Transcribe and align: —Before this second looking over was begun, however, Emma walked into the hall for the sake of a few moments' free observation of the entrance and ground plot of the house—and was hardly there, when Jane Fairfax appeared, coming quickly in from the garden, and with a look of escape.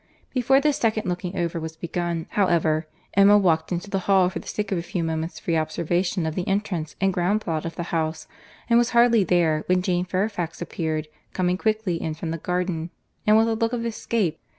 —Before 0.33 0.59
this 0.59 0.77
second 0.77 1.07
looking 1.07 1.37
over 1.37 1.59
was 1.59 1.75
begun, 1.75 2.25
however, 2.31 2.87
Emma 3.13 3.37
walked 3.37 3.71
into 3.71 3.87
the 3.91 3.99
hall 4.09 4.31
for 4.31 4.39
the 4.39 4.47
sake 4.47 4.71
of 4.71 4.79
a 4.79 4.81
few 4.81 5.03
moments' 5.03 5.37
free 5.39 5.55
observation 5.55 6.25
of 6.25 6.33
the 6.33 6.47
entrance 6.47 6.95
and 6.99 7.13
ground 7.13 7.41
plot 7.41 7.65
of 7.65 7.75
the 7.75 7.83
house—and 7.93 8.79
was 8.79 8.89
hardly 8.97 9.23
there, 9.23 9.61
when 9.67 9.83
Jane 9.83 10.05
Fairfax 10.05 10.59
appeared, 10.59 11.07
coming 11.33 11.55
quickly 11.55 12.01
in 12.01 12.15
from 12.15 12.31
the 12.31 12.39
garden, 12.39 12.89
and 13.27 13.37
with 13.37 13.47
a 13.47 13.53
look 13.53 13.73
of 13.73 13.85
escape. 13.85 14.39